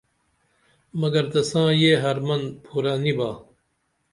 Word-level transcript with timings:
مگر 1.01 1.23
تساں 1.31 1.69
یے 1.81 1.91
ہرمن 2.03 2.41
پھورہ 2.63 2.93
نی 3.03 3.11
با 3.17 3.29